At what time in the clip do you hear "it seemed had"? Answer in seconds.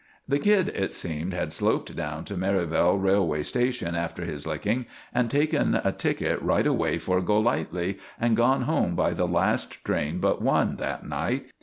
0.69-1.53